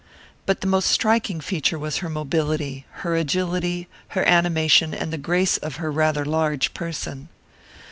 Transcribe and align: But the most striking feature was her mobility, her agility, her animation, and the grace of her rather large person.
But 0.47 0.61
the 0.61 0.67
most 0.67 0.87
striking 0.89 1.39
feature 1.39 1.77
was 1.77 1.97
her 1.97 2.09
mobility, 2.09 2.87
her 3.05 3.15
agility, 3.15 3.87
her 4.17 4.27
animation, 4.27 4.95
and 4.95 5.13
the 5.13 5.17
grace 5.19 5.57
of 5.57 5.75
her 5.75 5.91
rather 5.91 6.25
large 6.25 6.73
person. 6.73 7.29